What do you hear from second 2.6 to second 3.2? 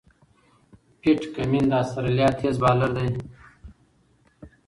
بالر دئ.